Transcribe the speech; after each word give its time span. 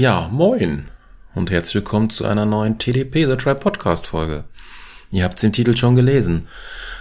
Ja, 0.00 0.28
moin 0.30 0.84
und 1.34 1.50
herzlich 1.50 1.74
willkommen 1.74 2.08
zu 2.08 2.24
einer 2.24 2.46
neuen 2.46 2.78
TDP 2.78 3.26
The 3.26 3.34
Tribe 3.34 3.58
Podcast 3.58 4.06
Folge. 4.06 4.44
Ihr 5.10 5.24
habt 5.24 5.42
den 5.42 5.52
Titel 5.52 5.76
schon 5.76 5.96
gelesen. 5.96 6.46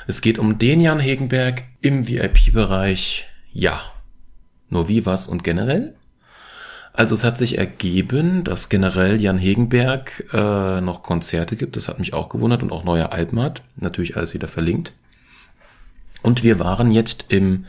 Es 0.08 0.20
geht 0.20 0.40
um 0.40 0.58
den 0.58 0.82
Jan 0.82 1.00
Hegenberg 1.00 1.66
im 1.82 2.08
VIP-Bereich. 2.08 3.28
Ja. 3.54 3.82
Nur 4.72 4.88
wie, 4.88 5.06
was 5.06 5.28
und 5.28 5.44
generell? 5.44 5.94
Also 6.92 7.14
es 7.14 7.24
hat 7.24 7.38
sich 7.38 7.60
ergeben, 7.60 8.44
dass 8.44 8.68
generell 8.68 9.22
Jan 9.22 9.38
Hegenberg 9.38 10.34
äh, 10.34 10.82
noch 10.82 11.04
Konzerte 11.04 11.56
gibt. 11.56 11.76
Das 11.76 11.88
hat 11.90 12.00
mich 12.00 12.16
auch 12.16 12.30
gewundert 12.30 12.64
und 12.64 12.72
auch 12.72 12.84
neue 12.84 13.12
Alben 13.12 13.40
hat. 13.40 13.62
Natürlich 13.76 14.18
alles 14.18 14.34
wieder 14.34 14.48
verlinkt. 14.48 14.94
Und 16.24 16.44
wir 16.44 16.58
waren 16.58 16.90
jetzt 16.90 17.26
im 17.28 17.68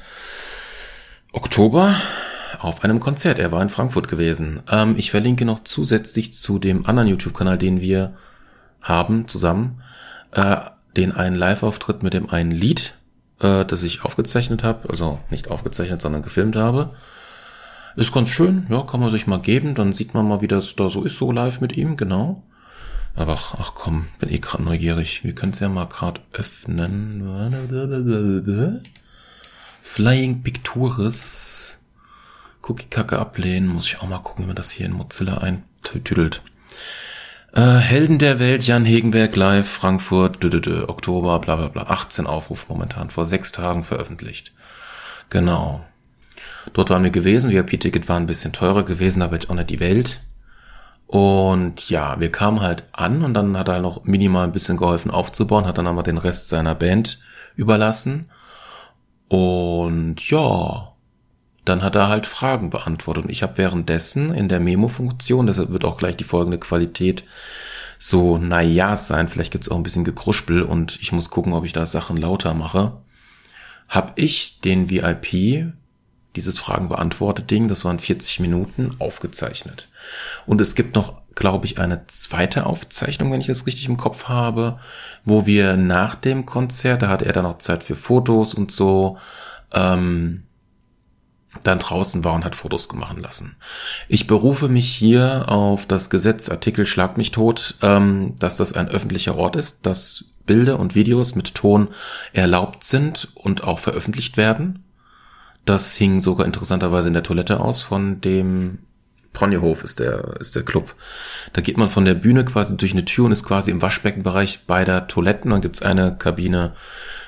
Oktober 1.33 1.97
auf 2.59 2.85
einem 2.85 3.01
Konzert. 3.01 3.39
Er 3.39 3.53
war 3.53 3.63
in 3.63 3.69
Frankfurt 3.69 4.09
gewesen. 4.09 4.61
Ähm, 4.71 4.95
ich 4.97 5.11
verlinke 5.11 5.45
noch 5.45 5.65
zusätzlich 5.65 6.35
zu 6.35 6.59
dem 6.59 6.87
anderen 6.87 7.09
YouTube-Kanal, 7.09 7.59
den 7.59 7.81
wir 7.81 8.15
haben 8.81 9.29
zusammen, 9.29 9.83
äh, 10.33 10.57
den 10.97 11.13
einen 11.13 11.37
Live-Auftritt 11.37 12.03
mit 12.03 12.15
dem 12.15 12.31
einen 12.31 12.51
Lied, 12.51 12.95
äh, 13.41 13.65
das 13.65 13.83
ich 13.83 14.05
aufgezeichnet 14.05 14.65
habe. 14.65 14.91
Also 14.91 15.19
nicht 15.31 15.49
aufgezeichnet, 15.49 16.03
sondern 16.03 16.23
gefilmt 16.23 16.57
habe. 16.57 16.95
Ist 17.97 18.13
ganz 18.13 18.31
schön, 18.31 18.67
ja, 18.69 18.83
kann 18.83 19.01
man 19.01 19.11
sich 19.11 19.27
mal 19.27 19.41
geben. 19.41 19.75
Dann 19.75 19.93
sieht 19.93 20.15
man 20.15 20.29
mal, 20.29 20.41
wie 20.41 20.49
das 20.49 20.77
da 20.77 20.89
so 20.89 21.05
ist, 21.05 21.19
so 21.19 21.33
live 21.33 21.61
mit 21.61 21.77
ihm, 21.77 21.97
genau. 21.97 22.43
Aber 23.17 23.33
ach, 23.33 23.55
ach 23.59 23.73
komm, 23.75 24.07
bin 24.21 24.29
eh 24.29 24.39
gerade 24.39 24.63
neugierig. 24.63 25.25
Wir 25.25 25.35
können 25.35 25.51
es 25.51 25.59
ja 25.59 25.69
mal 25.69 25.87
gerade 25.87 26.21
öffnen. 26.33 27.21
Flying 29.81 30.43
Pictures. 30.43 31.78
Cookie-Kacke 32.69 33.19
ablehnen. 33.19 33.69
Muss 33.69 33.87
ich 33.87 34.01
auch 34.01 34.09
mal 34.09 34.19
gucken, 34.19 34.45
wie 34.45 34.47
man 34.47 34.57
das 34.57 34.71
hier 34.71 34.87
in 34.87 34.93
Mozilla 34.93 35.39
eintüdelt. 35.39 36.43
Äh, 37.53 37.79
Helden 37.79 38.19
der 38.19 38.39
Welt, 38.39 38.67
Jan 38.67 38.85
Hegenberg 38.85 39.35
live, 39.35 39.69
Frankfurt, 39.69 40.43
dü, 40.43 40.51
dü, 40.51 40.61
dü, 40.61 40.85
Oktober, 40.87 41.39
bla 41.39 41.57
bla 41.57 41.69
bla. 41.69 41.83
18 41.85 42.27
Aufrufe 42.27 42.67
momentan, 42.69 43.11
vor 43.11 43.25
sechs 43.25 43.53
Tagen 43.53 43.85
veröffentlicht. 43.85 44.53
Genau. 45.31 45.85
Dort 46.73 46.91
waren 46.91 47.03
wir 47.03 47.11
gewesen. 47.11 47.51
VIP-Ticket 47.51 48.09
war 48.09 48.17
ein 48.17 48.27
bisschen 48.27 48.53
teurer 48.53 48.85
gewesen, 48.85 49.23
aber 49.23 49.35
jetzt 49.35 49.49
auch 49.49 49.55
nicht 49.55 49.71
die 49.71 49.81
Welt. 49.81 50.21
Und 51.07 51.89
ja, 51.89 52.21
wir 52.21 52.31
kamen 52.31 52.61
halt 52.61 52.85
an 52.93 53.25
und 53.25 53.33
dann 53.33 53.57
hat 53.57 53.69
er 53.69 53.75
halt 53.75 53.83
noch 53.83 54.05
minimal 54.05 54.45
ein 54.45 54.53
bisschen 54.53 54.77
geholfen 54.77 55.11
aufzubauen, 55.11 55.67
hat 55.67 55.79
dann 55.79 55.87
aber 55.87 56.03
den 56.03 56.19
Rest 56.19 56.49
seiner 56.49 56.75
Band 56.75 57.19
überlassen. 57.57 58.31
Und 59.29 60.29
ja, 60.29 60.88
dann 61.69 61.83
hat 61.83 61.95
er 61.95 62.09
halt 62.09 62.27
Fragen 62.27 62.71
beantwortet. 62.71 63.25
Und 63.25 63.31
ich 63.31 63.43
habe 63.43 63.59
währenddessen 63.59 64.33
in 64.33 64.49
der 64.49 64.61
Memo-Funktion, 64.61 65.47
deshalb 65.47 65.71
wird 65.71 65.85
auch 65.85 65.97
gleich 65.97 66.17
die 66.17 66.25
folgende 66.25 66.59
Qualität 66.59 67.25
so 67.99 68.39
naja 68.39 68.97
sein, 68.97 69.29
vielleicht 69.29 69.53
gibt's 69.53 69.69
auch 69.69 69.77
ein 69.77 69.83
bisschen 69.83 70.05
Gekruspel 70.05 70.63
und 70.63 70.99
ich 71.01 71.13
muss 71.13 71.31
gucken, 71.31 71.53
ob 71.53 71.65
ich 71.65 71.73
da 71.73 71.85
Sachen 71.85 72.17
lauter 72.17 72.55
mache, 72.55 72.93
habe 73.89 74.13
ich 74.17 74.61
den 74.61 74.89
VIP, 74.89 75.73
dieses 76.37 76.59
Fragen 76.59 76.89
beantwortet 76.89 77.51
Ding, 77.51 77.67
das 77.67 77.85
waren 77.85 77.99
40 77.99 78.39
Minuten, 78.41 78.95
aufgezeichnet. 79.01 79.89
Und 80.47 80.61
es 80.61 80.77
gibt 80.77 80.95
noch, 80.95 81.23
glaube 81.35 81.67
ich, 81.67 81.79
eine 81.79 82.07
zweite 82.07 82.67
Aufzeichnung, 82.67 83.33
wenn 83.33 83.41
ich 83.41 83.49
das 83.49 83.67
richtig 83.67 83.89
im 83.89 83.97
Kopf 83.97 84.29
habe, 84.29 84.79
wo 85.25 85.47
wir 85.47 85.77
nach 85.77 86.15
dem 86.15 86.47
Konzert, 86.47 87.03
da 87.03 87.09
hatte 87.09 87.27
er 87.27 87.33
dann 87.33 87.45
noch 87.45 87.59
Zeit 87.59 87.83
für 87.83 87.97
Fotos 87.97 88.55
und 88.55 88.71
so, 88.71 89.19
ähm, 89.75 90.45
dann 91.65 91.79
draußen 91.79 92.25
war 92.25 92.35
und 92.35 92.45
hat 92.45 92.55
Fotos 92.55 92.89
gemacht 92.89 93.19
lassen. 93.19 93.57
Ich 94.09 94.27
berufe 94.27 94.69
mich 94.69 94.89
hier 94.89 95.49
auf 95.49 95.87
das 95.87 96.11
Gesetz 96.11 96.49
Artikel 96.49 96.87
Schlag 96.87 97.17
mich 97.17 97.31
tot, 97.31 97.77
ähm, 97.83 98.35
dass 98.39 98.57
das 98.57 98.73
ein 98.73 98.89
öffentlicher 98.89 99.37
Ort 99.37 99.57
ist, 99.57 99.87
dass 99.87 100.27
Bilder 100.47 100.79
und 100.79 100.95
Videos 100.95 101.35
mit 101.35 101.55
Ton 101.55 101.89
erlaubt 102.33 102.83
sind 102.83 103.29
und 103.35 103.65
auch 103.65 103.79
veröffentlicht 103.79 104.37
werden. 104.37 104.85
Das 105.65 105.95
hing 105.95 106.21
sogar 106.21 106.47
interessanterweise 106.47 107.09
in 107.09 107.15
der 107.15 107.23
Toilette 107.23 107.61
aus 107.61 107.83
von 107.83 108.21
dem 108.21 108.79
Ponyhof 109.33 109.85
ist 109.85 110.01
der, 110.01 110.37
ist 110.41 110.57
der 110.57 110.65
Club. 110.65 110.95
Da 111.53 111.61
geht 111.61 111.77
man 111.77 111.89
von 111.89 112.05
der 112.05 112.15
Bühne 112.15 112.45
quasi 112.45 112.77
durch 112.77 112.93
eine 112.93 113.05
Tür 113.05 113.27
und 113.27 113.33
ist 113.33 113.45
quasi 113.45 113.71
im 113.71 113.83
Waschbeckenbereich 113.83 114.67
beider 114.67 115.07
Toiletten. 115.07 115.51
Dann 115.51 115.61
gibt's 115.61 115.83
eine 115.83 116.17
Kabine 116.17 116.73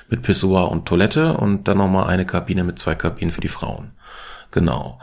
mit 0.09 0.21
Pissoir 0.21 0.69
und 0.71 0.85
Toilette 0.85 1.37
und 1.37 1.67
dann 1.67 1.77
nochmal 1.77 2.07
eine 2.07 2.25
Kabine 2.25 2.63
mit 2.63 2.79
zwei 2.79 2.95
Kabinen 2.95 3.31
für 3.31 3.41
die 3.41 3.47
Frauen. 3.47 3.91
Genau. 4.51 4.99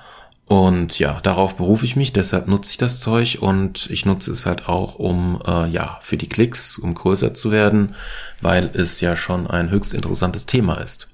Und 0.49 0.99
ja, 0.99 1.21
darauf 1.21 1.57
berufe 1.57 1.85
ich 1.85 1.95
mich, 1.95 2.15
deshalb 2.15 2.49
nutze 2.49 2.71
ich 2.71 2.79
das 2.79 3.01
Zeug 3.01 3.39
und 3.41 3.91
ich 3.91 4.07
nutze 4.07 4.33
es 4.33 4.47
halt 4.47 4.67
auch, 4.67 4.95
um 4.95 5.43
äh, 5.47 5.69
ja 5.69 5.99
für 6.01 6.17
die 6.17 6.29
Klicks, 6.29 6.79
um 6.79 6.95
größer 6.95 7.35
zu 7.35 7.51
werden, 7.51 7.95
weil 8.41 8.71
es 8.73 9.03
ja 9.03 9.15
schon 9.15 9.47
ein 9.47 9.71
höchst 9.71 9.93
interessantes 9.93 10.47
Thema 10.47 10.81
ist. 10.81 11.09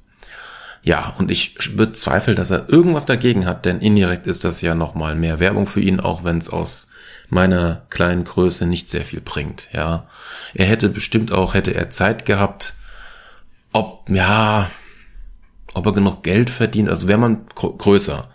Ja, 0.84 1.14
und 1.18 1.30
ich 1.30 1.54
bezweifle, 1.76 2.34
dass 2.34 2.50
er 2.50 2.68
irgendwas 2.68 3.06
dagegen 3.06 3.46
hat, 3.46 3.64
denn 3.64 3.80
indirekt 3.80 4.26
ist 4.26 4.44
das 4.44 4.60
ja 4.60 4.74
nochmal 4.74 5.14
mehr 5.14 5.40
Werbung 5.40 5.66
für 5.66 5.80
ihn, 5.80 5.98
auch 5.98 6.24
wenn 6.24 6.36
es 6.36 6.50
aus 6.50 6.90
meiner 7.30 7.86
kleinen 7.88 8.24
Größe 8.24 8.66
nicht 8.66 8.90
sehr 8.90 9.04
viel 9.04 9.22
bringt. 9.22 9.70
Ja, 9.72 10.06
er 10.52 10.66
hätte 10.66 10.90
bestimmt 10.90 11.32
auch, 11.32 11.54
hätte 11.54 11.74
er 11.74 11.88
Zeit 11.88 12.26
gehabt, 12.26 12.74
ob 13.72 14.10
ja, 14.10 14.70
ob 15.72 15.86
er 15.86 15.92
genug 15.92 16.22
Geld 16.22 16.50
verdient, 16.50 16.90
also 16.90 17.08
wäre 17.08 17.18
man 17.18 17.46
größer. 17.54 18.30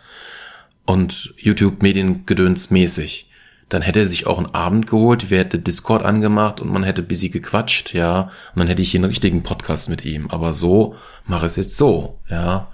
Und 0.85 1.35
YouTube-Mediengedöns 1.37 2.71
mäßig, 2.71 3.28
dann 3.69 3.83
hätte 3.83 3.99
er 3.99 4.05
sich 4.05 4.27
auch 4.27 4.37
einen 4.37 4.53
Abend 4.53 4.87
geholt, 4.87 5.29
wir 5.29 5.39
hätte 5.39 5.59
Discord 5.59 6.03
angemacht 6.03 6.59
und 6.59 6.71
man 6.71 6.83
hätte 6.83 7.03
busy 7.03 7.29
gequatscht, 7.29 7.93
ja, 7.93 8.23
und 8.23 8.59
dann 8.59 8.67
hätte 8.67 8.81
ich 8.81 8.91
hier 8.91 8.99
einen 8.99 9.09
richtigen 9.09 9.43
Podcast 9.43 9.89
mit 9.89 10.03
ihm. 10.05 10.29
Aber 10.29 10.53
so 10.53 10.95
mache 11.25 11.45
es 11.45 11.55
jetzt 11.55 11.77
so, 11.77 12.19
ja. 12.29 12.67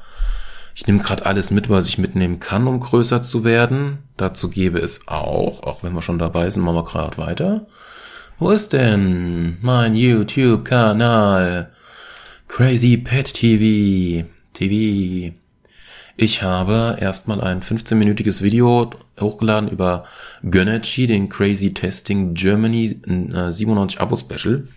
Ich 0.74 0.88
nehme 0.88 1.00
gerade 1.00 1.26
alles 1.26 1.52
mit, 1.52 1.70
was 1.70 1.88
ich 1.88 1.98
mitnehmen 1.98 2.40
kann, 2.40 2.68
um 2.68 2.82
größer 2.82 3.22
zu 3.22 3.46
werden. 3.46 4.00
Dazu 4.18 4.50
gebe 4.50 4.80
es 4.80 5.08
auch, 5.08 5.64
auch 5.64 5.84
wenn 5.84 5.94
wir 5.94 6.02
schon 6.02 6.20
dabei 6.20 6.50
sind, 6.50 6.64
machen 6.64 6.76
wir 6.76 6.84
gerade 6.84 7.18
weiter. 7.18 7.66
Wo 8.38 8.52
ist 8.52 8.74
denn 8.74 9.58
mein 9.62 9.96
YouTube-Kanal? 9.96 11.72
Crazy 12.50 12.98
Pet 12.98 13.34
TV. 13.34 14.28
TV. 14.52 15.34
Ich 16.18 16.42
habe 16.42 16.98
erstmal 17.00 17.42
ein 17.42 17.62
15-minütiges 17.62 18.42
Video 18.42 18.90
hochgeladen 19.20 19.70
über 19.70 20.06
Gönnergy, 20.44 21.08
den 21.08 21.30
Crazy 21.30 21.74
Testing 21.74 22.34
Germany 22.34 23.00
97 23.06 24.00
Abo 24.00 24.16
Special. 24.16 24.68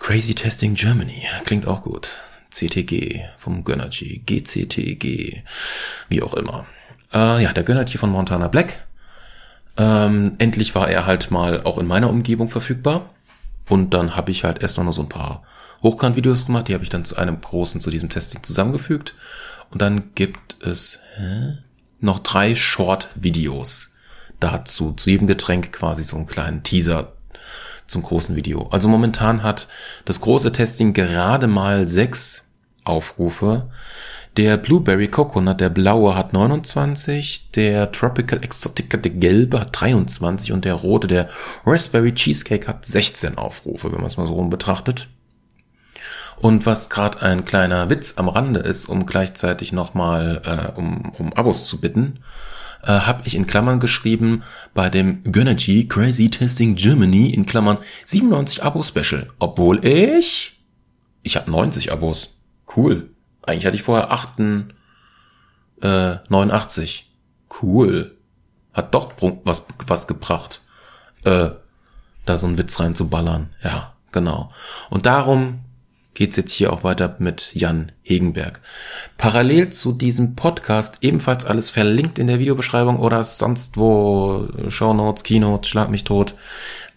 Crazy 0.00 0.34
Testing 0.34 0.74
Germany 0.74 1.26
klingt 1.44 1.66
auch 1.66 1.82
gut. 1.82 2.18
CTG 2.50 3.22
vom 3.38 3.64
Gönnergy, 3.64 4.22
GCTG, 4.26 5.42
wie 6.08 6.22
auch 6.22 6.34
immer. 6.34 6.66
Äh, 7.12 7.42
ja, 7.42 7.52
der 7.52 7.62
Gönnergy 7.62 7.98
von 7.98 8.10
Montana 8.10 8.48
Black. 8.48 8.86
Ähm, 9.76 10.34
endlich 10.38 10.74
war 10.74 10.90
er 10.90 11.06
halt 11.06 11.30
mal 11.30 11.62
auch 11.62 11.78
in 11.78 11.86
meiner 11.86 12.10
Umgebung 12.10 12.50
verfügbar. 12.50 13.10
Und 13.68 13.94
dann 13.94 14.16
habe 14.16 14.30
ich 14.30 14.44
halt 14.44 14.60
erst 14.60 14.76
noch 14.76 14.92
so 14.92 15.02
ein 15.02 15.08
paar 15.08 15.44
Hochkant-Videos 15.82 16.46
gemacht, 16.46 16.68
die 16.68 16.74
habe 16.74 16.84
ich 16.84 16.90
dann 16.90 17.04
zu 17.04 17.16
einem 17.16 17.40
großen, 17.40 17.80
zu 17.80 17.90
diesem 17.90 18.08
Testing 18.08 18.42
zusammengefügt. 18.42 19.14
Und 19.70 19.82
dann 19.82 20.14
gibt 20.14 20.56
es 20.62 21.00
hä? 21.16 21.58
Noch 22.02 22.18
drei 22.18 22.54
Short-Videos 22.54 23.94
dazu, 24.40 24.92
zu 24.92 25.10
jedem 25.10 25.26
Getränk 25.26 25.72
quasi 25.72 26.04
so 26.04 26.16
einen 26.16 26.26
kleinen 26.26 26.62
Teaser 26.62 27.12
zum 27.86 28.02
großen 28.02 28.36
Video. 28.36 28.68
Also 28.70 28.88
momentan 28.88 29.42
hat 29.42 29.68
das 30.04 30.20
große 30.20 30.52
Testing 30.52 30.92
gerade 30.92 31.46
mal 31.46 31.88
sechs 31.88 32.44
Aufrufe. 32.84 33.70
Der 34.36 34.56
Blueberry 34.56 35.08
Coconut, 35.08 35.60
der 35.60 35.68
blaue, 35.68 36.16
hat 36.16 36.32
29, 36.32 37.50
der 37.50 37.92
Tropical 37.92 38.42
Exotica, 38.42 38.96
der 38.96 39.12
gelbe, 39.12 39.60
hat 39.60 39.78
23 39.78 40.52
und 40.52 40.64
der 40.64 40.74
rote, 40.74 41.06
der 41.06 41.28
Raspberry 41.66 42.14
Cheesecake, 42.14 42.66
hat 42.66 42.86
16 42.86 43.36
Aufrufe, 43.36 43.92
wenn 43.92 43.98
man 43.98 44.06
es 44.06 44.16
mal 44.16 44.26
so 44.26 44.32
rum 44.32 44.48
betrachtet. 44.48 45.08
Und 46.36 46.66
was 46.66 46.90
gerade 46.90 47.22
ein 47.22 47.44
kleiner 47.44 47.90
Witz 47.90 48.14
am 48.16 48.28
Rande 48.28 48.60
ist, 48.60 48.86
um 48.86 49.06
gleichzeitig 49.06 49.72
nochmal 49.72 50.42
äh, 50.44 50.78
um, 50.78 51.12
um 51.18 51.32
Abos 51.32 51.66
zu 51.66 51.80
bitten, 51.80 52.20
äh, 52.82 52.86
habe 52.86 53.22
ich 53.24 53.34
in 53.34 53.46
Klammern 53.46 53.80
geschrieben 53.80 54.42
bei 54.74 54.90
dem 54.90 55.22
Gönnergy 55.24 55.86
Crazy 55.86 56.30
Testing 56.30 56.74
Germany 56.74 57.30
in 57.30 57.46
Klammern 57.46 57.78
97 58.04 58.62
Abo 58.64 58.82
Special, 58.82 59.28
obwohl 59.38 59.84
ich 59.84 60.58
ich 61.22 61.36
habe 61.36 61.50
90 61.50 61.92
Abos. 61.92 62.34
Cool. 62.76 63.10
Eigentlich 63.42 63.66
hatte 63.66 63.76
ich 63.76 63.82
vorher 63.82 64.10
8, 64.10 64.40
äh, 65.80 66.16
89. 66.28 67.10
Cool. 67.62 68.16
Hat 68.72 68.94
doch 68.94 69.12
was 69.44 69.64
was 69.86 70.08
gebracht. 70.08 70.62
Äh, 71.24 71.50
da 72.24 72.38
so 72.38 72.46
einen 72.46 72.58
Witz 72.58 72.80
reinzuballern. 72.80 73.50
Ja, 73.62 73.94
genau. 74.10 74.50
Und 74.90 75.06
darum 75.06 75.60
geht's 76.14 76.36
jetzt 76.36 76.52
hier 76.52 76.72
auch 76.72 76.84
weiter 76.84 77.16
mit 77.18 77.54
Jan 77.54 77.92
Hegenberg. 78.02 78.60
Parallel 79.16 79.70
zu 79.70 79.92
diesem 79.92 80.36
Podcast 80.36 80.98
ebenfalls 81.00 81.44
alles 81.44 81.70
verlinkt 81.70 82.18
in 82.18 82.26
der 82.26 82.38
Videobeschreibung 82.38 82.98
oder 82.98 83.24
sonst 83.24 83.76
wo, 83.76 84.48
Shownotes, 84.68 85.24
Keynotes, 85.24 85.68
Schlag 85.68 85.90
mich 85.90 86.04
tot, 86.04 86.34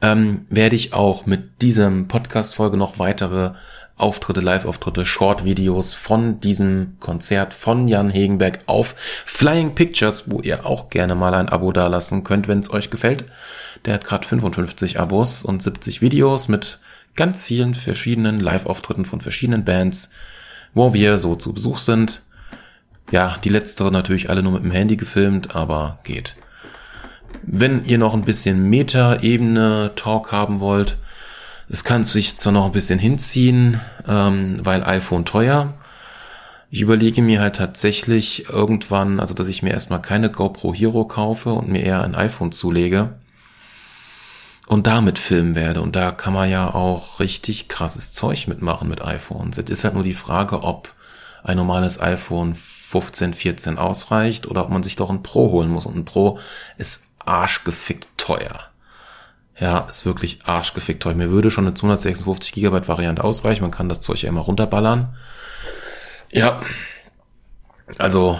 ähm, 0.02 0.46
werde 0.50 0.76
ich 0.76 0.94
auch 0.94 1.26
mit 1.26 1.62
diesem 1.62 2.08
Podcast-Folge 2.08 2.78
noch 2.78 3.00
weitere 3.00 3.54
Auftritte, 3.98 4.42
Live-Auftritte, 4.42 5.06
Short-Videos 5.06 5.94
von 5.94 6.42
diesem 6.42 6.98
Konzert 7.00 7.54
von 7.54 7.88
Jan 7.88 8.10
Hegenberg 8.10 8.60
auf 8.66 8.94
Flying 8.98 9.74
Pictures, 9.74 10.30
wo 10.30 10.42
ihr 10.42 10.66
auch 10.66 10.90
gerne 10.90 11.16
mal 11.16 11.34
ein 11.34 11.48
Abo 11.48 11.72
dalassen 11.72 12.26
könnt, 12.26 12.50
wenn 12.50 12.60
es 12.60 12.74
euch 12.74 12.90
gefällt. 12.90 13.24
Der 13.86 13.94
hat 13.94 14.04
gerade 14.04 14.28
55 14.28 15.00
Abos 15.00 15.44
und 15.44 15.64
70 15.64 16.02
Videos 16.02 16.50
mit 16.50 16.80
ganz 17.16 17.44
vielen 17.44 17.76
verschiedenen 17.76 18.40
Live-Auftritten 18.40 19.06
von 19.06 19.22
verschiedenen 19.22 19.66
Bands, 19.66 20.12
wo 20.74 20.94
wir 20.94 21.18
so 21.18 21.36
zu 21.36 21.54
Besuch 21.54 21.78
sind. 21.78 22.22
Ja, 23.12 23.38
die 23.44 23.50
letztere 23.50 23.92
natürlich 23.92 24.30
alle 24.30 24.44
nur 24.44 24.54
mit 24.54 24.64
dem 24.64 24.72
Handy 24.72 24.98
gefilmt, 24.98 25.56
aber 25.56 26.00
geht. 26.04 26.36
Wenn 27.44 27.86
ihr 27.86 27.98
noch 27.98 28.14
ein 28.14 28.26
bisschen 28.26 28.70
Meta-Ebene-Talk 28.70 30.32
haben 30.32 30.60
wollt, 30.60 30.98
es 31.70 31.84
kann 31.84 32.04
sich 32.04 32.38
zwar 32.38 32.54
noch 32.54 32.66
ein 32.66 32.72
bisschen 32.72 33.00
hinziehen, 33.00 33.80
ähm, 34.08 34.60
weil 34.64 34.84
iPhone 34.84 35.26
teuer. 35.26 35.74
Ich 36.70 36.82
überlege 36.82 37.22
mir 37.22 37.42
halt 37.42 37.56
tatsächlich 37.56 38.50
irgendwann, 38.50 39.20
also 39.20 39.34
dass 39.34 39.48
ich 39.48 39.64
mir 39.64 39.72
erstmal 39.72 40.02
keine 40.02 40.30
GoPro 40.30 40.74
Hero 40.74 41.06
kaufe 41.06 41.54
und 41.54 41.70
mir 41.70 41.84
eher 41.84 42.04
ein 42.04 42.16
iPhone 42.16 42.52
zulege 42.52 43.14
und 44.68 44.88
damit 44.88 45.20
filmen 45.20 45.56
werde. 45.56 45.82
Und 45.82 45.96
da 45.96 46.12
kann 46.12 46.34
man 46.34 46.50
ja 46.50 46.74
auch 46.74 47.20
richtig 47.20 47.68
krasses 47.68 48.12
Zeug 48.12 48.48
mitmachen 48.48 48.88
mit 48.90 49.02
iPhones. 49.02 49.58
Jetzt 49.58 49.70
ist 49.70 49.84
halt 49.84 49.94
nur 49.94 50.04
die 50.04 50.14
Frage, 50.14 50.64
ob 50.64 50.94
ein 51.44 51.58
normales 51.58 52.02
iPhone 52.02 52.56
15, 52.56 53.34
14 53.34 53.78
ausreicht 53.78 54.48
oder 54.48 54.64
ob 54.64 54.70
man 54.70 54.84
sich 54.84 54.96
doch 54.96 55.10
ein 55.10 55.24
Pro 55.24 55.52
holen 55.52 55.70
muss. 55.70 55.86
Und 55.86 55.96
ein 55.96 56.06
Pro 56.06 56.40
ist 56.78 57.04
arschgefickt 57.20 58.08
teuer. 58.18 58.60
Ja, 59.58 59.80
ist 59.82 60.06
wirklich 60.06 60.40
arschgefickt 60.46 61.04
teuer. 61.04 61.16
Mir 61.16 61.30
würde 61.30 61.52
schon 61.52 61.66
eine 61.66 61.76
256 61.76 62.54
Gigabyte 62.54 62.88
Variante 62.88 63.24
ausreichen. 63.24 63.62
Man 63.62 63.72
kann 63.72 63.90
das 63.90 64.02
Zeug 64.02 64.22
ja 64.22 64.30
immer 64.30 64.42
runterballern. 64.42 65.16
Ja. 66.32 66.60
Also, 68.00 68.40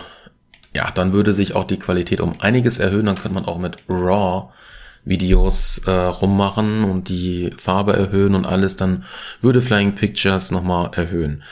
ja, 0.76 0.90
dann 0.92 1.14
würde 1.14 1.34
sich 1.34 1.56
auch 1.56 1.64
die 1.64 1.80
Qualität 1.80 2.20
um 2.20 2.42
einiges 2.42 2.80
erhöhen. 2.80 3.06
Dann 3.06 3.16
könnte 3.16 3.36
man 3.36 3.46
auch 3.46 3.60
mit 3.60 3.78
RAW 3.88 4.50
Videos 5.06 5.80
äh, 5.86 5.92
rummachen 5.92 6.84
und 6.84 7.10
die 7.10 7.52
Farbe 7.58 7.94
erhöhen 7.94 8.36
und 8.36 8.46
alles, 8.46 8.76
dann 8.76 9.06
würde 9.42 9.62
Flying 9.62 9.94
Pictures 9.94 10.52
nochmal 10.52 10.90
erhöhen. 10.94 11.44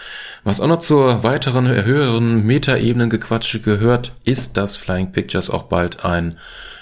Was 0.43 0.59
auch 0.59 0.67
noch 0.67 0.79
zur 0.79 1.23
weiteren, 1.23 1.67
höheren 1.67 2.45
Metaebenen-Gequatsche 2.45 3.61
gehört, 3.61 4.11
ist, 4.25 4.57
dass 4.57 4.75
Flying 4.75 5.11
Pictures 5.11 5.49
auch 5.49 5.63
bald 5.63 6.03
ein 6.03 6.37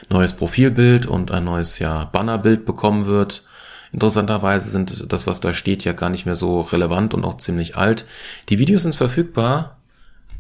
neues 0.10 0.34
Profilbild 0.34 1.06
und 1.06 1.32
ein 1.32 1.44
neues 1.44 1.78
ja, 1.80 2.06
Bannerbild 2.06 2.66
bekommen 2.66 3.06
wird. 3.06 3.44
Interessanterweise 3.92 4.70
sind 4.70 5.12
das, 5.12 5.28
was 5.28 5.42
da 5.42 5.54
steht, 5.54 5.84
ja 5.84 5.92
gar 5.92 6.10
nicht 6.10 6.26
mehr 6.26 6.38
so 6.38 6.62
relevant 6.62 7.14
und 7.14 7.26
auch 7.26 7.38
ziemlich 7.38 7.76
alt. 7.76 8.06
Die 8.50 8.58
Videos 8.58 8.84
sind 8.84 8.96
verfügbar, 8.96 9.78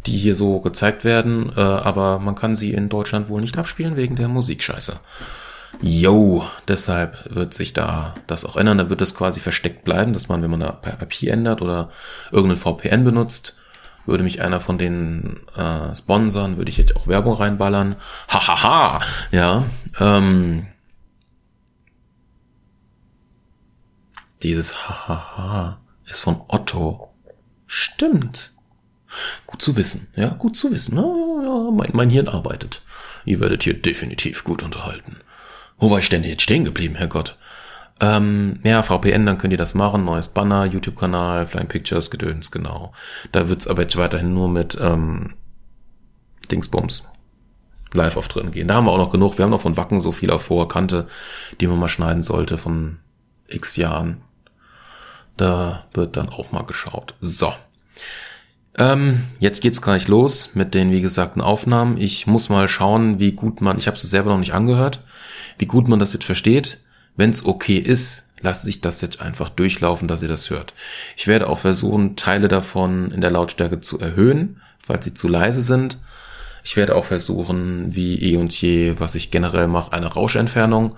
die 0.05 0.17
hier 0.17 0.35
so 0.35 0.59
gezeigt 0.61 1.03
werden, 1.03 1.51
äh, 1.55 1.59
aber 1.59 2.19
man 2.19 2.35
kann 2.35 2.55
sie 2.55 2.71
in 2.71 2.89
Deutschland 2.89 3.29
wohl 3.29 3.41
nicht 3.41 3.57
abspielen 3.57 3.97
wegen 3.97 4.15
der 4.15 4.29
Musikscheiße. 4.29 4.99
Yo, 5.79 6.45
deshalb 6.67 7.33
wird 7.33 7.53
sich 7.53 7.73
da 7.73 8.15
das 8.27 8.45
auch 8.45 8.57
ändern. 8.57 8.77
Da 8.77 8.89
wird 8.89 9.01
das 9.01 9.15
quasi 9.15 9.39
versteckt 9.39 9.83
bleiben, 9.83 10.13
dass 10.13 10.27
man, 10.27 10.41
wenn 10.41 10.51
man 10.51 10.59
da 10.59 10.81
IP 11.01 11.23
ändert 11.23 11.61
oder 11.61 11.89
irgendeinen 12.31 12.57
VPN 12.57 13.03
benutzt, 13.05 13.57
würde 14.05 14.23
mich 14.23 14.41
einer 14.41 14.59
von 14.59 14.77
den 14.77 15.39
äh, 15.55 15.95
sponsern, 15.95 16.57
würde 16.57 16.71
ich 16.71 16.77
jetzt 16.77 16.95
auch 16.95 17.07
Werbung 17.07 17.35
reinballern. 17.35 17.95
Hahaha, 18.27 18.63
ha, 18.63 18.99
ha. 18.99 19.05
ja. 19.31 19.65
Ähm, 19.99 20.67
dieses 24.43 24.87
Hahaha 24.87 25.37
ha, 25.37 25.53
ha 25.53 25.81
ist 26.05 26.19
von 26.19 26.41
Otto. 26.47 27.13
Stimmt. 27.65 28.51
Gut 29.45 29.61
zu 29.61 29.75
wissen, 29.75 30.07
ja, 30.15 30.29
gut 30.29 30.55
zu 30.55 30.71
wissen. 30.71 30.97
Ja, 30.97 31.03
ja, 31.03 31.71
mein, 31.71 31.91
mein 31.93 32.09
Hirn 32.09 32.27
arbeitet. 32.27 32.81
Ihr 33.25 33.39
werdet 33.39 33.63
hier 33.63 33.73
definitiv 33.73 34.43
gut 34.43 34.63
unterhalten. 34.63 35.17
Wo 35.81 35.89
war 35.89 35.97
ich 35.97 36.09
denn 36.09 36.23
jetzt 36.23 36.43
stehen 36.43 36.63
geblieben, 36.63 36.93
Herrgott? 36.93 37.37
Ähm, 37.99 38.59
ja, 38.63 38.83
VPN, 38.83 39.25
dann 39.25 39.39
könnt 39.39 39.51
ihr 39.51 39.57
das 39.57 39.73
machen. 39.73 40.05
Neues 40.05 40.29
Banner, 40.29 40.65
YouTube-Kanal, 40.65 41.47
Flying 41.47 41.67
Pictures, 41.67 42.11
Gedöns, 42.11 42.51
genau. 42.51 42.93
Da 43.31 43.49
wird's 43.49 43.65
aber 43.65 43.81
jetzt 43.81 43.97
weiterhin 43.97 44.31
nur 44.31 44.47
mit 44.47 44.77
ähm, 44.79 45.33
Dingsbums 46.51 47.07
live 47.93 48.15
auf 48.15 48.27
drin 48.27 48.51
gehen. 48.51 48.67
Da 48.67 48.75
haben 48.75 48.85
wir 48.85 48.91
auch 48.91 48.99
noch 48.99 49.11
genug. 49.11 49.39
Wir 49.39 49.43
haben 49.43 49.49
noch 49.49 49.61
von 49.61 49.75
Wacken 49.75 49.99
so 49.99 50.11
viel 50.11 50.29
auf 50.29 50.51
hoher 50.51 50.67
Kante, 50.67 51.07
die 51.59 51.65
man 51.65 51.79
mal 51.79 51.89
schneiden 51.89 52.21
sollte 52.21 52.57
von 52.57 52.99
x 53.47 53.75
Jahren. 53.75 54.21
Da 55.35 55.85
wird 55.93 56.15
dann 56.15 56.29
auch 56.29 56.51
mal 56.51 56.63
geschaut. 56.63 57.15
So. 57.21 57.53
Ähm, 58.77 59.23
jetzt 59.39 59.61
geht's 59.61 59.81
gleich 59.81 60.07
los 60.07 60.51
mit 60.53 60.75
den, 60.75 60.91
wie 60.91 61.01
gesagten, 61.01 61.41
Aufnahmen. 61.41 61.97
Ich 61.97 62.27
muss 62.27 62.49
mal 62.49 62.67
schauen, 62.67 63.17
wie 63.19 63.31
gut 63.31 63.61
man, 63.61 63.79
ich 63.79 63.87
habe 63.87 63.97
es 63.97 64.03
selber 64.03 64.29
noch 64.29 64.39
nicht 64.39 64.53
angehört, 64.53 65.01
wie 65.57 65.65
gut 65.65 65.87
man 65.87 65.99
das 65.99 66.13
jetzt 66.13 66.25
versteht. 66.25 66.79
Wenn 67.15 67.29
es 67.29 67.45
okay 67.45 67.77
ist, 67.77 68.29
lasst 68.41 68.63
sich 68.63 68.81
das 68.81 69.01
jetzt 69.01 69.21
einfach 69.21 69.49
durchlaufen, 69.49 70.07
dass 70.07 70.23
ihr 70.23 70.29
das 70.29 70.49
hört. 70.49 70.73
Ich 71.17 71.27
werde 71.27 71.47
auch 71.47 71.59
versuchen, 71.59 72.15
Teile 72.15 72.47
davon 72.47 73.11
in 73.11 73.21
der 73.21 73.31
Lautstärke 73.31 73.79
zu 73.81 73.99
erhöhen, 73.99 74.61
falls 74.79 75.05
sie 75.05 75.13
zu 75.13 75.27
leise 75.27 75.61
sind. 75.61 75.97
Ich 76.63 76.77
werde 76.77 76.95
auch 76.95 77.05
versuchen, 77.05 77.95
wie 77.95 78.19
eh 78.21 78.37
und 78.37 78.53
je, 78.53 78.95
was 78.99 79.15
ich 79.15 79.31
generell 79.31 79.67
mache, 79.67 79.93
eine 79.93 80.07
Rauschentfernung 80.07 80.95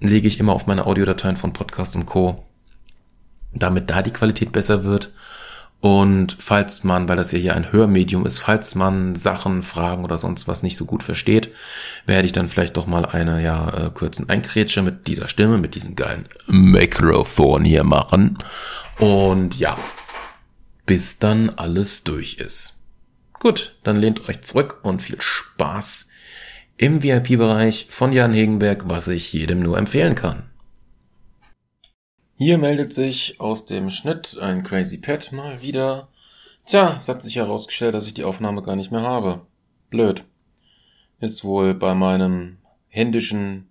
lege 0.00 0.28
ich 0.28 0.38
immer 0.38 0.52
auf 0.52 0.66
meine 0.66 0.86
Audiodateien 0.86 1.36
von 1.36 1.52
Podcast 1.52 1.96
und 1.96 2.06
Co. 2.06 2.44
Damit 3.52 3.90
da 3.90 4.02
die 4.02 4.12
Qualität 4.12 4.52
besser 4.52 4.84
wird. 4.84 5.12
Und 5.80 6.36
falls 6.40 6.84
man, 6.84 7.08
weil 7.08 7.16
das 7.16 7.32
ja 7.32 7.38
hier 7.38 7.54
ein 7.54 7.70
Hörmedium 7.70 8.26
ist, 8.26 8.38
falls 8.38 8.74
man 8.74 9.14
Sachen, 9.14 9.62
Fragen 9.62 10.04
oder 10.04 10.18
sonst 10.18 10.48
was 10.48 10.62
nicht 10.62 10.76
so 10.76 10.84
gut 10.84 11.02
versteht, 11.02 11.50
werde 12.06 12.26
ich 12.26 12.32
dann 12.32 12.48
vielleicht 12.48 12.76
doch 12.76 12.86
mal 12.86 13.04
eine 13.04 13.42
ja 13.42 13.86
äh, 13.86 13.90
kurzen 13.90 14.28
Einkrätsche 14.28 14.82
mit 14.82 15.06
dieser 15.06 15.28
Stimme, 15.28 15.58
mit 15.58 15.74
diesem 15.74 15.94
geilen 15.94 16.26
Mikrofon 16.46 17.64
hier 17.64 17.84
machen. 17.84 18.38
Und 18.98 19.58
ja, 19.58 19.76
bis 20.86 21.18
dann 21.18 21.50
alles 21.50 22.04
durch 22.04 22.34
ist. 22.34 22.80
Gut, 23.38 23.76
dann 23.82 23.96
lehnt 23.96 24.28
euch 24.28 24.40
zurück 24.42 24.80
und 24.82 25.02
viel 25.02 25.20
Spaß 25.20 26.08
im 26.78 27.02
VIP-Bereich 27.02 27.86
von 27.90 28.12
Jan 28.12 28.32
Hegenberg, 28.32 28.88
was 28.88 29.08
ich 29.08 29.32
jedem 29.32 29.60
nur 29.60 29.78
empfehlen 29.78 30.14
kann. 30.14 30.50
Hier 32.38 32.58
meldet 32.58 32.92
sich 32.92 33.40
aus 33.40 33.64
dem 33.64 33.90
Schnitt 33.90 34.36
ein 34.38 34.62
Crazy 34.62 34.98
Pet 34.98 35.32
mal 35.32 35.62
wieder. 35.62 36.08
Tja, 36.66 36.92
es 36.94 37.08
hat 37.08 37.22
sich 37.22 37.36
herausgestellt, 37.36 37.94
dass 37.94 38.06
ich 38.06 38.12
die 38.12 38.24
Aufnahme 38.24 38.62
gar 38.62 38.76
nicht 38.76 38.92
mehr 38.92 39.00
habe. 39.00 39.46
Blöd. 39.88 40.22
Ist 41.18 41.44
wohl 41.44 41.72
bei 41.72 41.94
meinem 41.94 42.58
händischen 42.88 43.68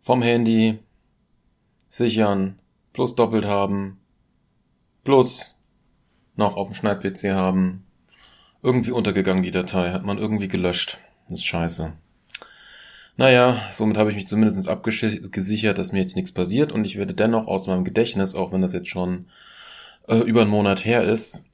vom 0.00 0.20
Handy 0.20 0.80
sichern 1.88 2.58
plus 2.92 3.14
doppelt 3.14 3.44
haben 3.44 4.00
plus 5.04 5.60
noch 6.34 6.56
auf 6.56 6.68
dem 6.68 6.74
Schneid-PC 6.74 7.30
haben. 7.34 7.86
Irgendwie 8.62 8.92
untergegangen 8.92 9.44
die 9.44 9.50
Datei, 9.52 9.92
hat 9.92 10.04
man 10.04 10.18
irgendwie 10.18 10.48
gelöscht. 10.48 10.98
Ist 11.28 11.44
scheiße. 11.44 11.92
Naja, 13.16 13.60
somit 13.70 13.98
habe 13.98 14.10
ich 14.10 14.16
mich 14.16 14.26
zumindest 14.26 14.68
abgesichert, 14.68 15.78
dass 15.78 15.92
mir 15.92 16.00
jetzt 16.00 16.16
nichts 16.16 16.32
passiert 16.32 16.72
und 16.72 16.84
ich 16.84 16.96
werde 16.96 17.14
dennoch 17.14 17.46
aus 17.46 17.66
meinem 17.66 17.84
Gedächtnis, 17.84 18.34
auch 18.34 18.52
wenn 18.52 18.62
das 18.62 18.72
jetzt 18.72 18.88
schon 18.88 19.26
äh, 20.08 20.16
über 20.16 20.42
einen 20.42 20.50
Monat 20.50 20.84
her 20.84 21.04
ist, 21.04 21.44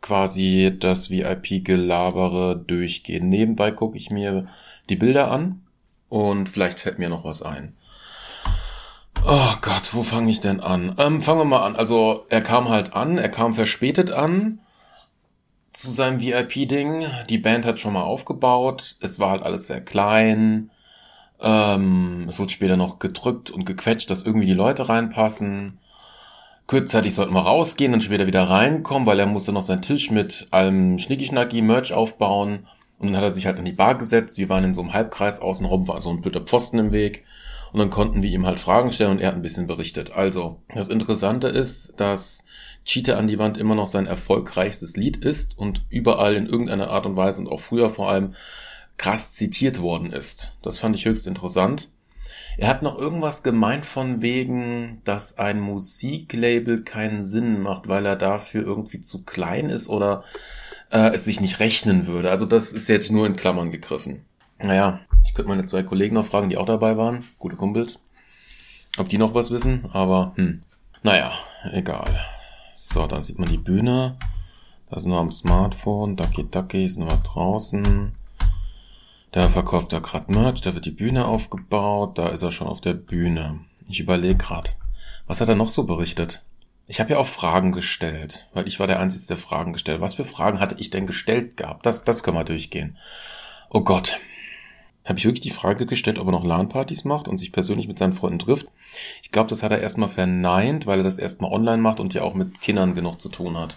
quasi 0.00 0.76
das 0.78 1.10
VIP-Gelabere 1.10 2.56
durchgehen. 2.56 3.28
Nebenbei 3.28 3.70
gucke 3.70 3.96
ich 3.96 4.10
mir 4.10 4.46
die 4.88 4.96
Bilder 4.96 5.30
an 5.30 5.62
und 6.08 6.48
vielleicht 6.48 6.80
fällt 6.80 6.98
mir 6.98 7.08
noch 7.08 7.24
was 7.24 7.42
ein. 7.42 7.76
Oh 9.24 9.54
Gott, 9.60 9.92
wo 9.92 10.02
fange 10.02 10.30
ich 10.30 10.40
denn 10.40 10.60
an? 10.60 10.94
Ähm, 10.98 11.20
fangen 11.20 11.40
wir 11.40 11.44
mal 11.44 11.64
an. 11.64 11.76
Also 11.76 12.26
er 12.28 12.42
kam 12.42 12.68
halt 12.68 12.94
an, 12.94 13.18
er 13.18 13.28
kam 13.28 13.54
verspätet 13.54 14.10
an 14.10 14.60
zu 15.72 15.90
seinem 15.90 16.20
VIP-Ding. 16.20 17.04
Die 17.28 17.38
Band 17.38 17.66
hat 17.66 17.80
schon 17.80 17.92
mal 17.92 18.02
aufgebaut. 18.02 18.96
Es 19.00 19.18
war 19.18 19.30
halt 19.30 19.42
alles 19.42 19.66
sehr 19.66 19.80
klein. 19.80 20.70
Ähm, 21.40 22.26
es 22.28 22.38
wird 22.38 22.50
später 22.50 22.76
noch 22.76 22.98
gedrückt 22.98 23.50
und 23.50 23.64
gequetscht, 23.64 24.10
dass 24.10 24.22
irgendwie 24.22 24.46
die 24.46 24.54
Leute 24.54 24.88
reinpassen. 24.88 25.78
Kurzzeitig 26.66 27.14
sollten 27.14 27.34
wir 27.34 27.42
rausgehen 27.42 27.92
und 27.92 28.02
später 28.02 28.26
wieder 28.26 28.42
reinkommen, 28.42 29.06
weil 29.06 29.20
er 29.20 29.26
musste 29.26 29.52
noch 29.52 29.62
seinen 29.62 29.82
Tisch 29.82 30.10
mit 30.10 30.48
allem 30.50 30.98
Schnicki-Schnacki-Merch 30.98 31.92
aufbauen. 31.92 32.66
Und 32.98 33.08
dann 33.08 33.16
hat 33.16 33.24
er 33.24 33.30
sich 33.30 33.46
halt 33.46 33.58
an 33.58 33.64
die 33.64 33.72
Bar 33.72 33.96
gesetzt. 33.96 34.38
Wir 34.38 34.48
waren 34.48 34.64
in 34.64 34.74
so 34.74 34.80
einem 34.80 34.92
Halbkreis 34.92 35.40
außenrum, 35.40 35.86
war 35.86 36.00
so 36.00 36.10
ein 36.10 36.22
blöder 36.22 36.40
Pfosten 36.40 36.78
im 36.78 36.92
Weg. 36.92 37.24
Und 37.72 37.78
dann 37.78 37.90
konnten 37.90 38.22
wir 38.22 38.30
ihm 38.30 38.46
halt 38.46 38.58
Fragen 38.58 38.92
stellen 38.92 39.10
und 39.10 39.20
er 39.20 39.28
hat 39.28 39.34
ein 39.34 39.42
bisschen 39.42 39.66
berichtet. 39.66 40.12
Also, 40.12 40.60
das 40.74 40.88
Interessante 40.88 41.48
ist, 41.48 41.94
dass 41.98 42.46
Cheetah 42.84 43.16
an 43.16 43.26
die 43.26 43.38
Wand 43.38 43.58
immer 43.58 43.74
noch 43.74 43.88
sein 43.88 44.06
erfolgreichstes 44.06 44.96
Lied 44.96 45.18
ist 45.18 45.58
und 45.58 45.84
überall 45.90 46.34
in 46.34 46.46
irgendeiner 46.46 46.88
Art 46.88 47.04
und 47.04 47.16
Weise 47.16 47.42
und 47.42 47.48
auch 47.48 47.60
früher 47.60 47.90
vor 47.90 48.08
allem 48.10 48.34
krass 48.96 49.32
zitiert 49.32 49.80
worden 49.80 50.12
ist. 50.12 50.52
Das 50.62 50.78
fand 50.78 50.96
ich 50.96 51.04
höchst 51.04 51.26
interessant. 51.26 51.88
Er 52.58 52.68
hat 52.68 52.82
noch 52.82 52.98
irgendwas 52.98 53.42
gemeint 53.42 53.84
von 53.84 54.22
wegen, 54.22 55.02
dass 55.04 55.38
ein 55.38 55.60
Musiklabel 55.60 56.84
keinen 56.84 57.20
Sinn 57.20 57.60
macht, 57.60 57.88
weil 57.88 58.06
er 58.06 58.16
dafür 58.16 58.62
irgendwie 58.62 59.00
zu 59.00 59.24
klein 59.24 59.68
ist 59.68 59.88
oder 59.88 60.24
äh, 60.90 61.10
es 61.10 61.24
sich 61.24 61.40
nicht 61.40 61.60
rechnen 61.60 62.06
würde. 62.06 62.30
Also 62.30 62.46
das 62.46 62.72
ist 62.72 62.88
jetzt 62.88 63.10
nur 63.10 63.26
in 63.26 63.36
Klammern 63.36 63.72
gegriffen. 63.72 64.24
Naja, 64.58 65.00
ich 65.24 65.34
könnte 65.34 65.50
meine 65.50 65.66
zwei 65.66 65.82
Kollegen 65.82 66.14
noch 66.14 66.24
fragen, 66.24 66.48
die 66.48 66.56
auch 66.56 66.66
dabei 66.66 66.96
waren, 66.96 67.24
gute 67.38 67.56
Kumpels, 67.56 67.98
ob 68.96 69.10
die 69.10 69.18
noch 69.18 69.34
was 69.34 69.50
wissen, 69.50 69.84
aber 69.92 70.32
hm, 70.36 70.62
naja, 71.02 71.32
egal. 71.72 72.18
So, 72.74 73.06
da 73.06 73.20
sieht 73.20 73.38
man 73.38 73.48
die 73.48 73.58
Bühne. 73.58 74.16
Da 74.90 74.98
sind 74.98 75.10
wir 75.10 75.18
am 75.18 75.32
Smartphone. 75.32 76.16
Ducky 76.16 76.48
Ducky 76.50 76.88
sind 76.88 77.04
wir 77.04 77.16
draußen. 77.18 78.12
Da 79.36 79.50
verkauft 79.50 79.92
er 79.92 80.00
gerade 80.00 80.32
Merch, 80.32 80.62
da 80.62 80.72
wird 80.72 80.86
die 80.86 80.90
Bühne 80.90 81.26
aufgebaut, 81.26 82.16
da 82.16 82.28
ist 82.28 82.40
er 82.40 82.52
schon 82.52 82.68
auf 82.68 82.80
der 82.80 82.94
Bühne. 82.94 83.60
Ich 83.86 84.00
überlege 84.00 84.36
gerade, 84.36 84.70
was 85.26 85.42
hat 85.42 85.50
er 85.50 85.56
noch 85.56 85.68
so 85.68 85.84
berichtet? 85.84 86.42
Ich 86.86 87.00
habe 87.00 87.10
ja 87.10 87.18
auch 87.18 87.26
Fragen 87.26 87.72
gestellt, 87.72 88.48
weil 88.54 88.66
ich 88.66 88.80
war 88.80 88.86
der 88.86 88.98
Einzige, 88.98 89.26
der 89.26 89.36
Fragen 89.36 89.74
gestellt. 89.74 90.00
Was 90.00 90.14
für 90.14 90.24
Fragen 90.24 90.58
hatte 90.58 90.76
ich 90.78 90.88
denn 90.88 91.06
gestellt 91.06 91.58
gehabt? 91.58 91.84
Das, 91.84 92.02
das 92.02 92.22
können 92.22 92.38
wir 92.38 92.44
durchgehen. 92.44 92.96
Oh 93.68 93.82
Gott. 93.82 94.18
Habe 95.04 95.18
ich 95.18 95.26
wirklich 95.26 95.42
die 95.42 95.50
Frage 95.50 95.84
gestellt, 95.84 96.18
ob 96.18 96.28
er 96.28 96.32
noch 96.32 96.46
LAN-Partys 96.46 97.04
macht 97.04 97.28
und 97.28 97.36
sich 97.36 97.52
persönlich 97.52 97.88
mit 97.88 97.98
seinen 97.98 98.14
Freunden 98.14 98.38
trifft? 98.38 98.68
Ich 99.22 99.32
glaube, 99.32 99.50
das 99.50 99.62
hat 99.62 99.70
er 99.70 99.82
erstmal 99.82 100.08
verneint, 100.08 100.86
weil 100.86 101.00
er 101.00 101.04
das 101.04 101.18
erstmal 101.18 101.52
online 101.52 101.82
macht 101.82 102.00
und 102.00 102.14
ja 102.14 102.22
auch 102.22 102.32
mit 102.32 102.62
Kindern 102.62 102.94
genug 102.94 103.20
zu 103.20 103.28
tun 103.28 103.58
hat. 103.58 103.76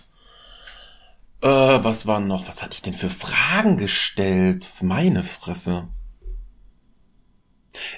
Äh, 1.42 1.48
was 1.48 2.06
war 2.06 2.20
noch? 2.20 2.48
Was 2.48 2.62
hatte 2.62 2.74
ich 2.74 2.82
denn 2.82 2.94
für 2.94 3.10
Fragen 3.10 3.78
gestellt? 3.78 4.66
Meine 4.82 5.24
Fresse. 5.24 5.88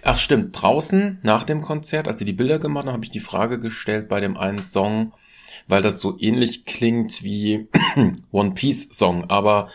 Ach 0.04 0.18
stimmt, 0.18 0.62
draußen 0.62 1.20
nach 1.24 1.44
dem 1.44 1.62
Konzert, 1.62 2.08
als 2.08 2.20
sie 2.20 2.26
die 2.26 2.34
Bilder 2.34 2.60
gemacht 2.60 2.86
haben, 2.86 2.94
habe 2.94 3.06
ich 3.06 3.10
die 3.10 3.20
Frage 3.20 3.60
gestellt 3.60 4.10
bei 4.10 4.20
dem 4.20 4.38
einen 4.38 4.62
Song, 4.62 5.14
weil 5.68 5.82
das 5.82 6.00
so 6.00 6.18
ähnlich 6.20 6.66
klingt 6.66 7.24
wie 7.24 7.68
One 8.32 8.52
Piece 8.52 8.90
Song, 8.92 9.30
aber 9.30 9.70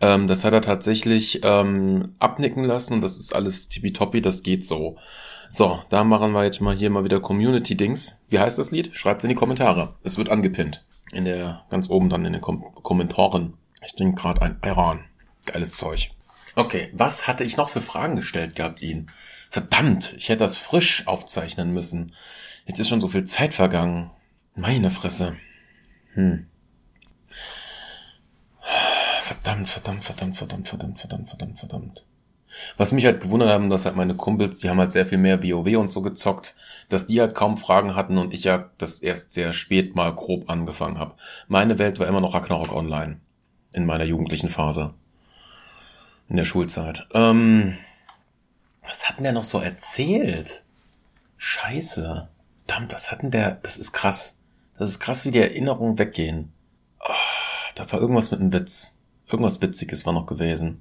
ähm, 0.00 0.26
das 0.26 0.44
hat 0.44 0.52
er 0.52 0.62
tatsächlich 0.62 1.40
ähm, 1.44 2.14
abnicken 2.18 2.64
lassen 2.64 2.94
und 2.94 3.00
das 3.02 3.20
ist 3.20 3.34
alles 3.34 3.68
tippitoppi, 3.68 4.20
das 4.20 4.42
geht 4.42 4.64
so. 4.64 4.96
So, 5.48 5.80
da 5.90 6.02
machen 6.02 6.32
wir 6.32 6.44
jetzt 6.44 6.62
mal 6.62 6.74
hier 6.74 6.88
mal 6.88 7.04
wieder 7.04 7.20
Community-Dings. 7.20 8.16
Wie 8.30 8.38
heißt 8.38 8.58
das 8.58 8.70
Lied? 8.70 8.90
Schreibt's 8.94 9.22
in 9.22 9.28
die 9.28 9.36
Kommentare. 9.36 9.92
Es 10.02 10.16
wird 10.16 10.30
angepinnt. 10.30 10.82
In 11.12 11.24
der, 11.24 11.64
ganz 11.70 11.88
oben 11.88 12.08
dann 12.08 12.24
in 12.24 12.32
den 12.32 12.42
Kom 12.42 12.74
Kommentaren. 12.82 13.58
Ich 13.84 13.94
trinke 13.94 14.20
gerade 14.20 14.42
ein 14.42 14.58
Iran. 14.64 15.04
Geiles 15.46 15.76
Zeug. 15.76 16.10
Okay, 16.56 16.90
was 16.92 17.28
hatte 17.28 17.44
ich 17.44 17.56
noch 17.56 17.68
für 17.68 17.80
Fragen 17.80 18.16
gestellt 18.16 18.56
gehabt 18.56 18.82
ihn? 18.82 19.10
Verdammt, 19.50 20.14
ich 20.16 20.28
hätte 20.28 20.40
das 20.40 20.56
frisch 20.56 21.06
aufzeichnen 21.06 21.72
müssen. 21.72 22.12
Jetzt 22.66 22.80
ist 22.80 22.88
schon 22.88 23.00
so 23.00 23.08
viel 23.08 23.24
Zeit 23.24 23.54
vergangen. 23.54 24.10
Meine 24.54 24.90
Fresse. 24.90 25.36
Hm. 26.14 26.46
Verdammt, 29.20 29.68
verdammt, 29.68 30.04
verdammt, 30.04 30.36
verdammt, 30.36 30.68
verdammt, 30.68 30.98
verdammt, 30.98 31.28
verdammt, 31.28 31.58
verdammt. 31.58 32.04
Was 32.76 32.92
mich 32.92 33.04
halt 33.06 33.20
gewundert 33.20 33.50
haben, 33.50 33.70
dass 33.70 33.86
halt 33.86 33.96
meine 33.96 34.14
Kumpels, 34.14 34.58
die 34.58 34.68
haben 34.68 34.78
halt 34.78 34.92
sehr 34.92 35.06
viel 35.06 35.18
mehr 35.18 35.42
WoW 35.42 35.76
und 35.76 35.90
so 35.90 36.02
gezockt, 36.02 36.54
dass 36.88 37.06
die 37.06 37.20
halt 37.20 37.34
kaum 37.34 37.56
Fragen 37.56 37.94
hatten 37.94 38.18
und 38.18 38.34
ich 38.34 38.44
ja 38.44 38.70
das 38.78 39.00
erst 39.00 39.32
sehr 39.32 39.52
spät 39.52 39.94
mal 39.94 40.14
grob 40.14 40.50
angefangen 40.50 40.98
habe. 40.98 41.14
Meine 41.48 41.78
Welt 41.78 41.98
war 41.98 42.06
immer 42.06 42.20
noch 42.20 42.34
Ragnarok 42.34 42.74
Online. 42.74 43.20
In 43.72 43.86
meiner 43.86 44.04
jugendlichen 44.04 44.50
Phase. 44.50 44.92
In 46.28 46.36
der 46.36 46.44
Schulzeit. 46.44 47.06
Ähm, 47.14 47.78
was 48.86 49.08
hat 49.08 49.16
denn 49.16 49.24
der 49.24 49.32
noch 49.32 49.44
so 49.44 49.58
erzählt? 49.58 50.64
Scheiße. 51.38 52.28
Verdammt, 52.66 52.94
was 52.94 53.10
hat 53.10 53.22
denn 53.22 53.30
der? 53.30 53.52
Das 53.62 53.76
ist 53.76 53.92
krass. 53.92 54.36
Das 54.78 54.88
ist 54.88 54.98
krass, 54.98 55.26
wie 55.26 55.30
die 55.30 55.40
Erinnerungen 55.40 55.98
weggehen. 55.98 56.52
Oh, 57.00 57.12
da 57.74 57.90
war 57.92 58.00
irgendwas 58.00 58.30
mit 58.30 58.40
einem 58.40 58.52
Witz. 58.52 58.96
Irgendwas 59.26 59.60
Witziges 59.60 60.06
war 60.06 60.14
noch 60.14 60.24
gewesen. 60.24 60.80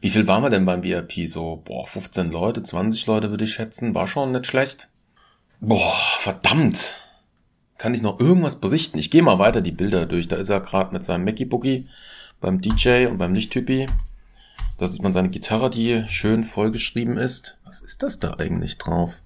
Wie 0.00 0.10
viel 0.10 0.26
waren 0.26 0.42
wir 0.42 0.50
denn 0.50 0.66
beim 0.66 0.82
VIP? 0.82 1.26
So, 1.28 1.62
boah, 1.64 1.86
15 1.86 2.30
Leute, 2.30 2.62
20 2.62 3.06
Leute 3.06 3.30
würde 3.30 3.44
ich 3.44 3.54
schätzen. 3.54 3.94
War 3.94 4.06
schon 4.06 4.32
nicht 4.32 4.46
schlecht. 4.46 4.88
Boah, 5.60 5.94
verdammt. 6.18 6.94
Kann 7.78 7.94
ich 7.94 8.02
noch 8.02 8.20
irgendwas 8.20 8.56
berichten? 8.56 8.98
Ich 8.98 9.10
gehe 9.10 9.22
mal 9.22 9.38
weiter 9.38 9.60
die 9.60 9.72
Bilder 9.72 10.06
durch. 10.06 10.28
Da 10.28 10.36
ist 10.36 10.50
er 10.50 10.60
gerade 10.60 10.92
mit 10.92 11.04
seinem 11.04 11.24
Mackie 11.24 11.44
Boogie 11.44 11.88
beim 12.40 12.60
DJ 12.60 13.06
und 13.06 13.18
beim 13.18 13.34
Lichttypi. 13.34 13.86
Da 14.78 14.86
sieht 14.86 15.02
man 15.02 15.12
seine 15.12 15.30
Gitarre, 15.30 15.70
die 15.70 16.04
schön 16.06 16.44
vollgeschrieben 16.44 17.16
ist. 17.16 17.58
Was 17.64 17.80
ist 17.80 18.02
das 18.02 18.20
da 18.20 18.34
eigentlich 18.34 18.78
drauf? 18.78 19.20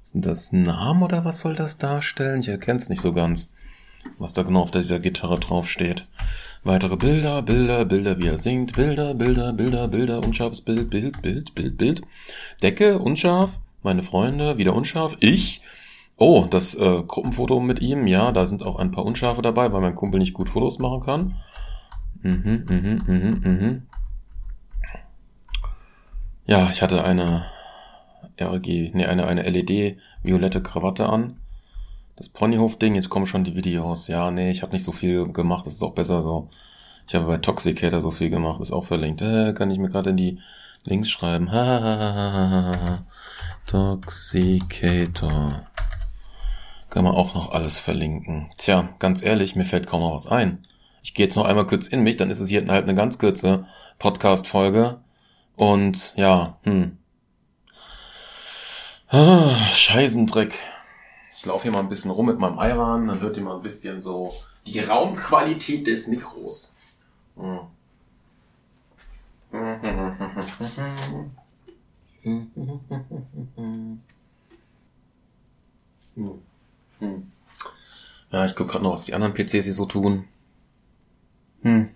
Sind 0.00 0.24
das 0.24 0.52
Namen 0.52 1.02
oder 1.02 1.26
was 1.26 1.40
soll 1.40 1.54
das 1.54 1.76
darstellen? 1.76 2.40
Ich 2.40 2.48
erkenne 2.48 2.78
es 2.78 2.88
nicht 2.88 3.02
so 3.02 3.12
ganz, 3.12 3.54
was 4.18 4.32
da 4.32 4.42
genau 4.42 4.62
auf 4.62 4.70
dieser 4.70 5.00
Gitarre 5.00 5.38
drauf 5.38 5.68
steht. 5.68 6.06
Weitere 6.64 6.96
Bilder, 6.96 7.42
Bilder, 7.42 7.84
Bilder, 7.84 8.18
wie 8.18 8.26
er 8.26 8.38
singt, 8.38 8.74
Bilder, 8.74 9.14
Bilder, 9.14 9.52
Bilder, 9.52 9.88
Bilder, 9.88 10.24
unscharfes 10.24 10.60
Bild, 10.60 10.90
Bild, 10.90 11.22
Bild, 11.22 11.54
Bild, 11.54 11.76
Bild. 11.78 12.02
Decke, 12.62 12.98
unscharf, 12.98 13.58
meine 13.82 14.02
Freunde, 14.02 14.58
wieder 14.58 14.74
unscharf, 14.74 15.16
ich. 15.20 15.62
Oh, 16.16 16.46
das 16.50 16.74
äh, 16.74 17.02
Gruppenfoto 17.06 17.60
mit 17.60 17.80
ihm, 17.80 18.08
ja, 18.08 18.32
da 18.32 18.44
sind 18.44 18.64
auch 18.64 18.76
ein 18.76 18.90
paar 18.90 19.04
Unscharfe 19.04 19.40
dabei, 19.40 19.72
weil 19.72 19.80
mein 19.80 19.94
Kumpel 19.94 20.18
nicht 20.18 20.34
gut 20.34 20.48
Fotos 20.48 20.80
machen 20.80 21.00
kann. 21.00 21.36
Mhm, 22.22 22.64
mhm, 22.68 23.02
mhm, 23.06 23.40
mhm. 23.44 23.82
Ja, 26.46 26.68
ich 26.70 26.82
hatte 26.82 27.04
eine 27.04 27.44
RG, 28.40 28.90
nee, 28.94 29.06
eine, 29.06 29.26
eine 29.26 29.42
LED 29.42 29.98
violette 30.22 30.60
Krawatte 30.60 31.08
an 31.08 31.36
das 32.18 32.28
Ponyhof-Ding, 32.28 32.96
jetzt 32.96 33.10
kommen 33.10 33.26
schon 33.26 33.44
die 33.44 33.54
Videos. 33.54 34.08
Ja, 34.08 34.32
nee, 34.32 34.50
ich 34.50 34.62
habe 34.62 34.72
nicht 34.72 34.82
so 34.82 34.90
viel 34.90 35.32
gemacht, 35.32 35.66
das 35.66 35.74
ist 35.74 35.82
auch 35.82 35.94
besser 35.94 36.22
so. 36.22 36.48
Ich 37.06 37.14
habe 37.14 37.26
bei 37.26 37.36
Toxicator 37.38 38.00
so 38.00 38.10
viel 38.10 38.28
gemacht, 38.28 38.60
ist 38.60 38.72
auch 38.72 38.84
verlinkt. 38.84 39.22
Äh, 39.22 39.52
kann 39.52 39.70
ich 39.70 39.78
mir 39.78 39.88
gerade 39.88 40.10
in 40.10 40.16
die 40.16 40.40
Links 40.84 41.10
schreiben. 41.10 41.48
Toxicator. 43.66 45.62
Kann 46.90 47.04
man 47.04 47.14
auch 47.14 47.34
noch 47.34 47.52
alles 47.52 47.78
verlinken. 47.78 48.50
Tja, 48.58 48.88
ganz 48.98 49.22
ehrlich, 49.22 49.54
mir 49.54 49.64
fällt 49.64 49.86
kaum 49.86 50.00
noch 50.00 50.14
was 50.14 50.26
ein. 50.26 50.58
Ich 51.04 51.14
gehe 51.14 51.26
jetzt 51.26 51.36
noch 51.36 51.44
einmal 51.44 51.68
kurz 51.68 51.86
in 51.86 52.02
mich, 52.02 52.16
dann 52.16 52.30
ist 52.30 52.40
es 52.40 52.48
hier 52.48 52.66
halt 52.66 52.82
eine 52.84 52.96
ganz 52.96 53.20
kurze 53.20 53.64
Podcast-Folge. 54.00 54.98
Und 55.54 56.14
ja, 56.16 56.58
hm. 56.64 56.98
Ah, 59.08 59.54
Scheißendreck. 59.72 60.58
Ich 61.40 61.46
laufe 61.46 61.62
hier 61.62 61.72
mal 61.72 61.78
ein 61.78 61.88
bisschen 61.88 62.10
rum 62.10 62.26
mit 62.26 62.40
meinem 62.40 62.58
Iran, 62.58 63.06
dann 63.06 63.20
hört 63.20 63.36
ihr 63.36 63.44
mal 63.44 63.54
ein 63.54 63.62
bisschen 63.62 64.02
so 64.02 64.32
die 64.66 64.80
Raumqualität 64.80 65.86
des 65.86 66.08
Mikros. 66.08 66.74
Ja, 78.32 78.44
ich 78.44 78.56
gucke 78.56 78.72
gerade 78.72 78.82
noch, 78.82 78.94
was 78.94 79.04
die 79.04 79.14
anderen 79.14 79.32
PCs 79.32 79.64
hier 79.64 79.74
so 79.74 79.86
tun. 79.86 80.24
Hm. 81.62 81.88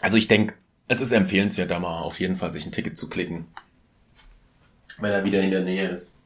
Also 0.00 0.16
ich 0.16 0.26
denke, 0.26 0.54
es 0.88 1.02
ist 1.02 1.12
empfehlenswert, 1.12 1.70
da 1.70 1.78
mal 1.80 2.00
auf 2.00 2.18
jeden 2.18 2.36
Fall 2.36 2.50
sich 2.50 2.64
ein 2.64 2.72
Ticket 2.72 2.96
zu 2.96 3.10
klicken. 3.10 3.46
Wenn 5.00 5.12
er 5.12 5.24
wieder 5.24 5.42
in 5.42 5.50
der 5.50 5.64
Nähe 5.64 5.88
ist. 5.88 6.17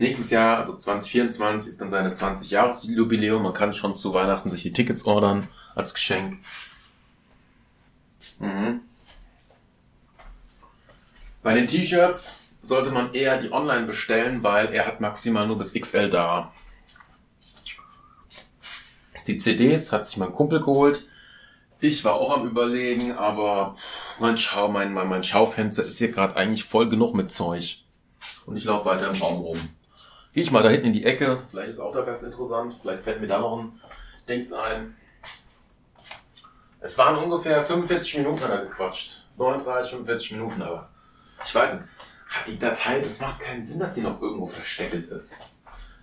Nächstes 0.00 0.30
Jahr, 0.30 0.56
also 0.56 0.78
2024, 0.78 1.68
ist 1.68 1.80
dann 1.82 1.90
seine 1.90 2.14
20-Jahres-Jubiläum. 2.14 3.42
Man 3.42 3.52
kann 3.52 3.74
schon 3.74 3.96
zu 3.96 4.14
Weihnachten 4.14 4.48
sich 4.48 4.62
die 4.62 4.72
Tickets 4.72 5.04
ordern 5.04 5.46
als 5.74 5.92
Geschenk. 5.92 6.38
Mhm. 8.38 8.80
Bei 11.42 11.52
den 11.52 11.66
T-Shirts 11.66 12.38
sollte 12.62 12.90
man 12.92 13.12
eher 13.12 13.36
die 13.36 13.52
online 13.52 13.86
bestellen, 13.86 14.42
weil 14.42 14.72
er 14.72 14.86
hat 14.86 15.02
maximal 15.02 15.46
nur 15.46 15.58
bis 15.58 15.74
XL 15.74 16.08
da. 16.08 16.50
Die 19.26 19.36
CDs 19.36 19.92
hat 19.92 20.06
sich 20.06 20.16
mein 20.16 20.32
Kumpel 20.32 20.60
geholt. 20.60 21.06
Ich 21.78 22.02
war 22.06 22.14
auch 22.14 22.34
am 22.34 22.46
überlegen, 22.46 23.18
aber 23.18 23.76
mein, 24.18 24.38
Schau, 24.38 24.68
mein, 24.68 24.94
mein, 24.94 25.08
mein 25.08 25.22
Schaufenster 25.22 25.84
ist 25.84 25.98
hier 25.98 26.10
gerade 26.10 26.36
eigentlich 26.36 26.64
voll 26.64 26.88
genug 26.88 27.14
mit 27.14 27.30
Zeug. 27.30 27.84
Und 28.46 28.56
ich 28.56 28.64
laufe 28.64 28.86
weiter 28.86 29.10
im 29.10 29.20
Raum 29.20 29.42
rum. 29.42 29.60
Ich 30.32 30.50
mal 30.52 30.62
da 30.62 30.68
hinten 30.68 30.86
in 30.86 30.92
die 30.92 31.04
Ecke. 31.04 31.38
Vielleicht 31.50 31.70
ist 31.70 31.80
auch 31.80 31.92
da 31.92 32.02
ganz 32.02 32.22
interessant. 32.22 32.76
Vielleicht 32.80 33.02
fällt 33.02 33.20
mir 33.20 33.26
da 33.26 33.40
noch 33.40 33.58
ein 33.58 33.80
Dings 34.28 34.52
ein. 34.52 34.94
Es 36.80 36.96
waren 36.98 37.16
ungefähr 37.16 37.64
45 37.64 38.18
Minuten 38.18 38.40
hat 38.40 38.50
er 38.50 38.64
gequatscht. 38.66 39.24
39, 39.36 39.90
45 39.90 40.32
Minuten, 40.32 40.62
aber 40.62 40.88
ich 41.44 41.54
weiß 41.54 41.80
nicht. 41.80 41.84
hat 42.28 42.46
die 42.46 42.58
Datei, 42.58 43.00
das 43.00 43.20
macht 43.20 43.40
keinen 43.40 43.64
Sinn, 43.64 43.80
dass 43.80 43.94
die 43.94 44.02
noch 44.02 44.20
irgendwo 44.20 44.46
versteckt 44.46 45.10
ist. 45.10 45.42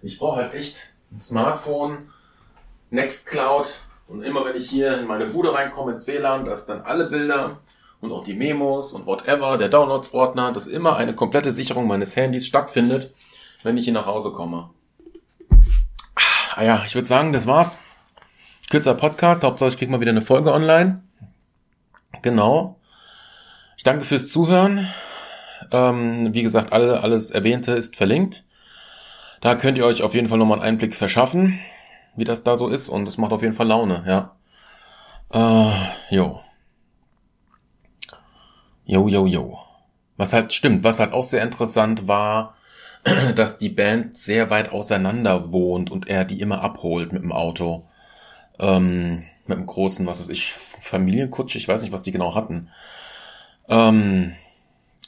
Ich 0.01 0.19
brauche 0.19 0.41
halt 0.41 0.53
echt 0.53 0.93
ein 1.12 1.19
Smartphone, 1.19 2.12
Nextcloud 2.89 3.79
und 4.07 4.24
immer 4.24 4.43
wenn 4.43 4.55
ich 4.55 4.69
hier 4.69 4.98
in 5.00 5.07
meine 5.07 5.27
Bude 5.27 5.53
reinkomme 5.53 5.93
ins 5.93 6.05
WLAN, 6.05 6.46
dass 6.46 6.65
dann 6.65 6.81
alle 6.81 7.10
Bilder 7.10 7.60
und 8.01 8.12
auch 8.12 8.24
die 8.24 8.34
Memos 8.34 8.91
und 8.93 9.05
whatever, 9.05 9.57
der 9.57 9.69
Downloads-Ordner, 9.69 10.51
dass 10.51 10.67
immer 10.67 10.98
eine 10.98 11.15
komplette 11.15 11.51
Sicherung 11.51 11.88
meines 11.88 12.15
Handys 12.15 12.46
stattfindet, 12.46 13.13
wenn 13.67 13.77
ich 13.77 13.83
hier 13.83 13.93
nach 13.93 14.05
Hause 14.05 14.31
komme. 14.31 14.69
Ah 16.55 16.63
ja, 16.63 16.83
ich 16.88 16.95
würde 16.95 17.07
sagen, 17.07 17.33
das 17.33 17.45
war's. 17.45 17.77
Kürzer 18.69 18.95
Podcast, 18.95 19.43
Hauptsache 19.43 19.69
ich 19.69 19.77
krieg 19.77 19.89
mal 19.89 20.00
wieder 20.00 20.12
eine 20.12 20.21
Folge 20.21 20.53
online. 20.53 21.03
Genau. 22.21 22.79
Ich 23.75 23.83
danke 23.83 24.05
fürs 24.05 24.29
Zuhören. 24.29 24.88
Ähm, 25.71 26.33
wie 26.33 26.43
gesagt, 26.43 26.71
alle, 26.71 27.01
alles 27.01 27.31
Erwähnte 27.31 27.74
ist 27.74 27.97
verlinkt. 27.97 28.45
Da 29.41 29.55
könnt 29.55 29.77
ihr 29.77 29.86
euch 29.86 30.01
auf 30.01 30.15
jeden 30.15 30.29
Fall 30.29 30.38
nochmal 30.38 30.59
einen 30.59 30.67
Einblick 30.67 30.95
verschaffen, 30.95 31.59
wie 32.15 32.24
das 32.24 32.43
da 32.43 32.55
so 32.55 32.69
ist. 32.69 32.88
Und 32.88 33.07
es 33.07 33.17
macht 33.17 33.33
auf 33.33 33.41
jeden 33.41 33.53
Fall 33.53 33.67
Laune, 33.67 34.03
ja. 34.07 34.36
Äh, 35.33 36.15
jo. 36.15 36.39
Jo, 38.86 39.07
jo, 39.09 39.25
jo. 39.25 39.59
Was 40.15 40.31
halt 40.31 40.53
stimmt, 40.53 40.86
was 40.86 41.00
halt 41.00 41.12
auch 41.12 41.25
sehr 41.25 41.43
interessant 41.43 42.07
war, 42.07 42.55
dass 43.35 43.57
die 43.57 43.69
Band 43.69 44.17
sehr 44.17 44.49
weit 44.49 44.71
auseinander 44.71 45.51
wohnt 45.51 45.91
und 45.91 46.07
er 46.07 46.25
die 46.25 46.41
immer 46.41 46.61
abholt 46.61 47.13
mit 47.13 47.23
dem 47.23 47.31
Auto. 47.31 47.85
Ähm, 48.59 49.23
mit 49.45 49.57
einem 49.57 49.65
großen, 49.65 50.05
was 50.05 50.19
weiß 50.19 50.29
ich, 50.29 50.53
Familienkutsche, 50.53 51.57
ich 51.57 51.67
weiß 51.67 51.81
nicht, 51.81 51.93
was 51.93 52.03
die 52.03 52.11
genau 52.11 52.35
hatten. 52.35 52.69
Ähm, 53.69 54.33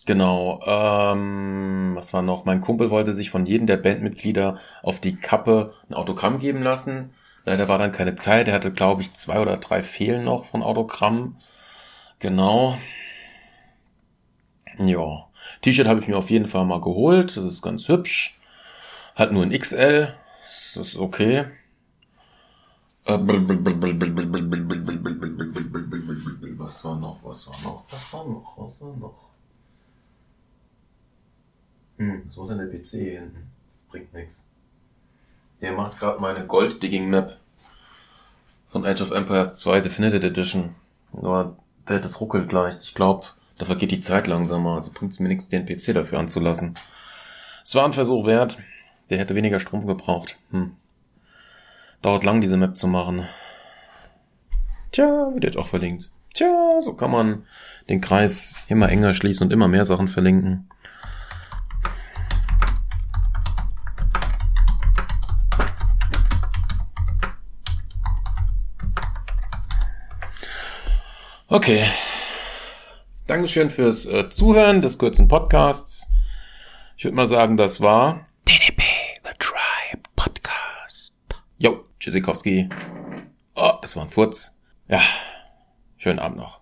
genau, 0.05 0.61
ähm, 0.65 1.91
was 1.95 2.13
war 2.13 2.21
noch? 2.21 2.45
Mein 2.45 2.61
Kumpel 2.61 2.89
wollte 2.89 3.13
sich 3.13 3.29
von 3.29 3.45
jedem 3.45 3.67
der 3.67 3.77
Bandmitglieder 3.77 4.57
auf 4.83 4.99
die 4.99 5.15
Kappe 5.15 5.73
ein 5.89 5.93
Autogramm 5.93 6.39
geben 6.39 6.63
lassen. 6.63 7.11
Leider 7.45 7.67
war 7.67 7.77
dann 7.77 7.91
keine 7.91 8.15
Zeit. 8.15 8.47
Er 8.47 8.53
hatte, 8.53 8.71
glaube 8.71 9.01
ich, 9.01 9.13
zwei 9.13 9.39
oder 9.39 9.57
drei 9.57 9.81
Fehlen 9.81 10.23
noch 10.23 10.45
von 10.45 10.63
Autogramm. 10.63 11.35
Genau. 12.19 12.77
Ja. 14.77 15.28
T-Shirt 15.61 15.87
habe 15.87 16.01
ich 16.01 16.07
mir 16.07 16.17
auf 16.17 16.29
jeden 16.29 16.47
Fall 16.47 16.65
mal 16.65 16.81
geholt. 16.81 17.35
Das 17.37 17.43
ist 17.43 17.61
ganz 17.61 17.87
hübsch. 17.87 18.39
Hat 19.15 19.31
nur 19.31 19.43
ein 19.43 19.57
XL. 19.57 20.13
Das 20.41 20.77
ist 20.77 20.97
okay. 20.97 21.45
Was 23.05 23.25
war 26.85 26.95
noch? 26.95 27.17
Was 27.23 27.47
war 27.47 27.55
noch? 27.63 27.83
Was 27.89 28.13
war 28.13 28.25
noch? 28.25 28.53
Was 28.57 28.81
war 28.81 28.95
noch? 28.95 29.15
Hm, 31.97 32.23
was 32.27 32.35
muss 32.35 32.49
denn 32.49 32.57
der 32.59 32.67
PC 32.67 32.89
hinten? 32.91 33.51
Das 33.71 33.81
bringt 33.83 34.13
nichts. 34.13 34.47
Der 35.59 35.73
macht 35.73 35.99
gerade 35.99 36.21
meine 36.21 36.45
Gold-Digging-Map 36.45 37.37
von 38.69 38.85
Age 38.85 39.01
of 39.01 39.11
Empires 39.11 39.55
2 39.55 39.81
Definitive 39.81 40.25
Edition. 40.25 40.75
Aber 41.13 41.57
der, 41.87 41.99
das 41.99 42.21
ruckelt 42.21 42.47
gleich. 42.47 42.77
Ich 42.81 42.93
glaube, 42.93 43.25
da 43.59 43.65
vergeht 43.65 43.91
die 43.91 43.99
Zeit 43.99 44.25
langsamer. 44.25 44.77
Also 44.77 44.91
bringt 44.91 45.11
es 45.11 45.19
mir 45.19 45.27
nichts, 45.27 45.49
den 45.49 45.65
PC 45.65 45.93
dafür 45.93 46.17
anzulassen. 46.17 46.73
Es 47.63 47.75
war 47.75 47.85
ein 47.85 47.93
Versuch 47.93 48.25
wert. 48.25 48.57
Der 49.09 49.19
hätte 49.19 49.35
weniger 49.35 49.59
Strom 49.59 49.85
gebraucht. 49.85 50.37
Hm. 50.51 50.75
Dauert 52.01 52.23
lang, 52.23 52.41
diese 52.41 52.57
Map 52.57 52.77
zu 52.77 52.87
machen. 52.87 53.27
Tja, 54.91 55.29
wird 55.33 55.43
jetzt 55.43 55.57
auch 55.57 55.67
verlinkt. 55.67 56.09
Tja, 56.33 56.79
so 56.79 56.93
kann 56.93 57.11
man 57.11 57.43
den 57.89 58.01
Kreis 58.01 58.55
immer 58.69 58.89
enger 58.89 59.13
schließen 59.13 59.47
und 59.47 59.53
immer 59.53 59.67
mehr 59.67 59.83
Sachen 59.83 60.07
verlinken. 60.07 60.69
Okay. 71.47 71.83
Dankeschön 73.29 73.69
fürs 73.69 74.07
äh, 74.07 74.27
Zuhören 74.31 74.81
des 74.81 74.97
kurzen 74.97 75.27
Podcasts. 75.27 76.09
Ich 76.97 77.03
würde 77.03 77.15
mal 77.15 77.27
sagen, 77.27 77.57
das 77.57 77.79
war 77.79 78.25
DDP 78.47 78.81
The 79.23 79.29
Tribe 79.37 80.01
Podcast. 80.15 81.13
Jo, 81.59 81.85
Tschüssikowski. 81.99 82.69
Oh, 83.53 83.73
das 83.83 83.95
war 83.95 84.01
ein 84.01 84.09
Furz. 84.09 84.57
Ja, 84.87 84.99
schönen 85.97 86.17
Abend 86.17 86.37
noch. 86.37 86.58